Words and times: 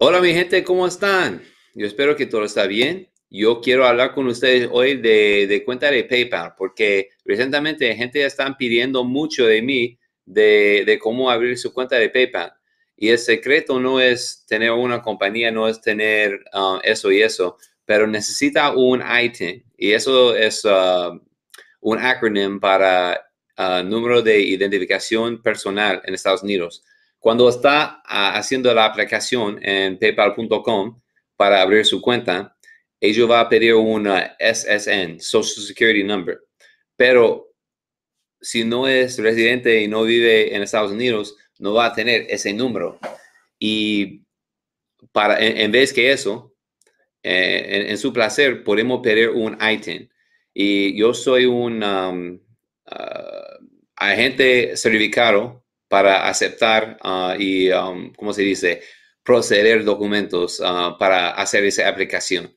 Hola 0.00 0.20
mi 0.20 0.32
gente, 0.32 0.62
¿cómo 0.62 0.86
están? 0.86 1.42
Yo 1.74 1.84
espero 1.84 2.14
que 2.14 2.26
todo 2.26 2.44
está 2.44 2.68
bien. 2.68 3.10
Yo 3.30 3.60
quiero 3.60 3.84
hablar 3.84 4.14
con 4.14 4.28
ustedes 4.28 4.68
hoy 4.70 4.96
de, 4.96 5.60
cuenta 5.66 5.90
de 5.90 6.04
PayPal 6.04 6.54
porque 6.56 7.08
recientemente 7.24 7.96
gente 7.96 8.24
están 8.24 8.56
pidiendo 8.56 9.02
mucho 9.02 9.44
de 9.46 9.60
mí 9.60 9.98
de, 10.24 11.00
cómo 11.02 11.32
abrir 11.32 11.58
su 11.58 11.74
cuenta 11.74 11.96
de 11.96 12.10
PayPal. 12.10 12.52
Y 12.96 13.08
el 13.08 13.18
secreto 13.18 13.80
no 13.80 14.00
es 14.00 14.44
tener 14.46 14.70
una 14.70 15.02
compañía, 15.02 15.50
no 15.50 15.66
es 15.66 15.80
tener 15.80 16.44
uh, 16.54 16.78
eso 16.84 17.10
y 17.10 17.20
eso, 17.20 17.56
pero 17.84 18.06
necesita 18.06 18.70
un 18.70 19.02
ITIN. 19.02 19.64
Y 19.76 19.90
eso 19.90 20.36
es 20.36 20.64
uh, 20.64 21.20
un 21.80 21.98
acrónimo 21.98 22.60
para 22.60 23.20
uh, 23.58 23.82
número 23.82 24.22
de 24.22 24.42
identificación 24.42 25.42
personal 25.42 26.00
en 26.04 26.14
Estados 26.14 26.44
Unidos. 26.44 26.84
Cuando 27.18 27.48
está 27.48 28.02
ah, 28.04 28.36
haciendo 28.36 28.72
la 28.72 28.84
aplicación 28.84 29.58
en 29.62 29.98
paypal.com 29.98 31.00
para 31.36 31.62
abrir 31.62 31.84
su 31.84 32.00
cuenta, 32.00 32.56
ellos 33.00 33.30
va 33.30 33.40
a 33.40 33.48
pedir 33.48 33.74
una 33.74 34.36
SSN, 34.38 35.20
Social 35.20 35.64
Security 35.64 36.04
Number. 36.04 36.40
Pero 36.96 37.52
si 38.40 38.64
no 38.64 38.86
es 38.86 39.18
residente 39.18 39.82
y 39.82 39.88
no 39.88 40.02
vive 40.02 40.54
en 40.54 40.62
Estados 40.62 40.92
Unidos, 40.92 41.36
no 41.58 41.74
va 41.74 41.86
a 41.86 41.92
tener 41.92 42.26
ese 42.28 42.52
número. 42.52 42.98
Y 43.58 44.22
para, 45.12 45.38
en, 45.40 45.72
vez 45.72 45.92
que 45.92 46.12
eso, 46.12 46.54
eh, 47.22 47.86
en, 47.88 47.98
su 47.98 48.12
placer, 48.12 48.62
podemos 48.62 49.00
pedir 49.02 49.30
un 49.30 49.58
ITIN. 49.60 50.08
Y 50.54 50.96
yo 50.96 51.14
soy 51.14 51.46
un 51.46 51.82
um, 51.82 52.40
ah, 52.86 53.58
agente 53.96 54.76
certificado 54.76 55.64
para 55.88 56.28
aceptar 56.28 56.98
uh, 57.02 57.40
y, 57.40 57.70
um, 57.70 58.12
¿cómo 58.14 58.32
se 58.32 58.42
dice?, 58.42 58.82
proceder 59.22 59.84
documentos 59.84 60.60
uh, 60.60 60.96
para 60.98 61.30
hacer 61.32 61.64
esa 61.64 61.88
aplicación. 61.88 62.54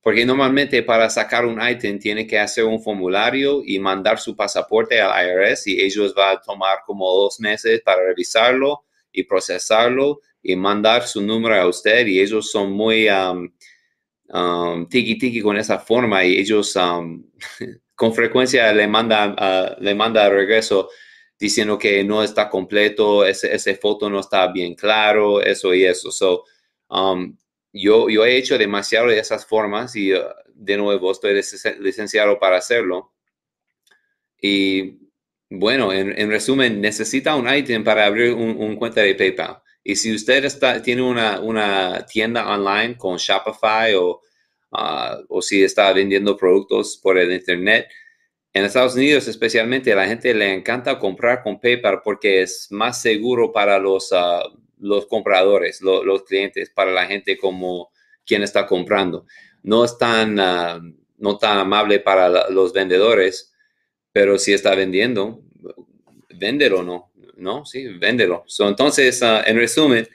Porque 0.00 0.24
normalmente 0.24 0.82
para 0.82 1.08
sacar 1.10 1.44
un 1.44 1.60
item 1.60 1.98
tiene 1.98 2.26
que 2.26 2.38
hacer 2.38 2.64
un 2.64 2.82
formulario 2.82 3.62
y 3.64 3.78
mandar 3.78 4.18
su 4.18 4.36
pasaporte 4.36 5.00
al 5.00 5.12
IRS 5.26 5.68
y 5.68 5.80
ellos 5.80 6.14
van 6.14 6.36
a 6.36 6.40
tomar 6.40 6.78
como 6.84 7.08
dos 7.12 7.38
meses 7.40 7.80
para 7.84 8.04
revisarlo 8.04 8.84
y 9.12 9.22
procesarlo 9.24 10.20
y 10.42 10.56
mandar 10.56 11.06
su 11.06 11.22
número 11.22 11.54
a 11.54 11.68
usted 11.68 12.06
y 12.06 12.20
ellos 12.20 12.50
son 12.50 12.72
muy 12.72 13.08
um, 13.08 13.48
um, 14.28 14.88
tiki 14.88 15.16
tiki 15.18 15.40
con 15.40 15.56
esa 15.56 15.78
forma 15.78 16.24
y 16.24 16.36
ellos 16.38 16.74
con 17.94 18.14
frecuencia 18.14 18.72
le 18.72 18.88
mandan, 18.88 19.32
uh, 19.32 19.80
le 19.80 19.94
manda 19.94 20.28
regreso 20.28 20.88
diciendo 21.42 21.76
que 21.76 22.04
no 22.04 22.22
está 22.22 22.48
completo, 22.48 23.26
ese, 23.26 23.52
ese 23.52 23.74
foto 23.74 24.08
no 24.08 24.20
está 24.20 24.46
bien 24.52 24.76
claro, 24.76 25.42
eso 25.42 25.74
y 25.74 25.84
eso. 25.84 26.12
So, 26.12 26.44
um, 26.88 27.36
yo, 27.72 28.08
yo 28.08 28.24
he 28.24 28.36
hecho 28.36 28.56
demasiado 28.56 29.08
de 29.08 29.18
esas 29.18 29.44
formas 29.44 29.96
y 29.96 30.14
uh, 30.14 30.20
de 30.54 30.76
nuevo 30.76 31.10
estoy 31.10 31.34
licenciado 31.80 32.38
para 32.38 32.58
hacerlo. 32.58 33.12
Y 34.40 35.00
bueno, 35.50 35.92
en, 35.92 36.30
resumen, 36.30 36.80
necesita 36.80 37.34
un 37.34 37.52
item 37.52 37.82
para 37.82 38.06
abrir 38.06 38.34
un, 38.34 38.76
cuenta 38.76 39.00
de 39.00 39.16
PayPal. 39.16 39.62
Y 39.82 39.96
si 39.96 40.14
usted 40.14 40.44
está, 40.44 40.80
tiene 40.80 41.02
una, 41.02 41.40
una 41.40 42.06
tienda 42.06 42.48
online 42.54 42.96
con 42.96 43.16
Shopify 43.16 43.94
o, 43.94 44.20
uh, 44.70 45.24
o 45.28 45.42
si 45.42 45.64
está 45.64 45.92
vendiendo 45.92 46.36
productos 46.36 47.00
por 47.02 47.18
el 47.18 47.32
Internet, 47.32 47.88
en 48.54 48.64
Estados 48.64 48.94
Unidos 48.94 49.28
especialmente 49.28 49.94
la 49.94 50.06
gente 50.06 50.34
le 50.34 50.52
encanta 50.52 50.98
comprar 50.98 51.42
con 51.42 51.60
PayPal 51.60 52.02
porque 52.04 52.42
es 52.42 52.68
más 52.70 53.00
seguro 53.00 53.52
para 53.52 53.78
los, 53.78 54.12
ah, 54.12 54.42
los 54.78 55.06
compradores, 55.06 55.80
los 55.80 56.24
clientes, 56.24 56.70
para 56.70 56.90
la 56.90 57.06
gente 57.06 57.38
como 57.38 57.90
quien 58.26 58.42
está 58.42 58.66
comprando. 58.66 59.26
No 59.62 59.84
es 59.84 59.96
tan, 59.96 60.38
ah, 60.38 60.80
no 61.18 61.38
tan 61.38 61.58
amable 61.58 62.00
para 62.00 62.50
los 62.50 62.72
vendedores, 62.72 63.54
pero 64.12 64.38
si 64.38 64.52
está 64.52 64.74
vendiendo, 64.74 65.42
véndelo, 66.34 66.82
¿no? 66.82 67.10
¿No? 67.36 67.64
Sí, 67.64 67.86
véndelo. 67.98 68.44
entonces, 68.60 69.22
ah, 69.22 69.42
en 69.46 69.56
resumen, 69.56 70.06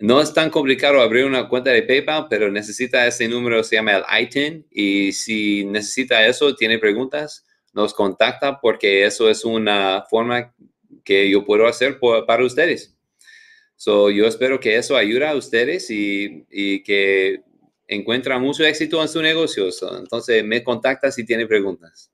no 0.00 0.20
es 0.20 0.32
tan 0.32 0.50
complicado 0.50 1.00
abrir 1.00 1.24
una 1.24 1.48
cuenta 1.48 1.70
de 1.70 1.82
PayPal, 1.82 2.26
pero 2.28 2.50
necesita 2.50 3.06
ese 3.06 3.28
número, 3.28 3.62
se 3.64 3.76
llama 3.76 3.96
el 3.96 4.22
ITIN, 4.22 4.66
y 4.70 5.12
si 5.12 5.64
necesita 5.64 6.26
eso, 6.26 6.54
tiene 6.54 6.78
preguntas, 6.78 7.44
nos 7.72 7.94
contacta 7.94 8.60
porque 8.60 9.04
eso 9.04 9.28
es 9.28 9.44
una 9.44 10.04
forma 10.08 10.54
que 11.04 11.30
yo 11.30 11.44
puedo 11.44 11.66
hacer 11.66 11.98
para 12.26 12.44
ustedes. 12.44 12.96
So, 13.76 14.10
yo 14.10 14.26
espero 14.26 14.58
que 14.58 14.76
eso 14.76 14.96
ayude 14.96 15.26
a 15.26 15.36
ustedes 15.36 15.88
y, 15.90 16.82
que 16.82 17.42
encuentran 17.86 18.42
mucho 18.42 18.64
éxito 18.64 19.00
en 19.00 19.08
su 19.08 19.22
negocio. 19.22 19.68
entonces, 19.98 20.44
me 20.44 20.64
contacta 20.64 21.10
si 21.12 21.24
tiene 21.24 21.46
preguntas. 21.46 22.10